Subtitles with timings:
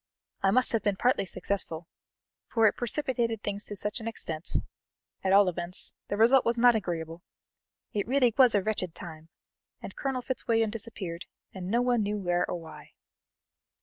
[0.41, 1.87] I must have been partly successful,
[2.47, 4.53] for it precipitated things to such an extent
[5.23, 7.21] at all events, the result was not agreeable.
[7.93, 9.29] It really was a wretched time!
[9.79, 12.93] and Colonel Fitzwilliam disappeared and no one knew where or why."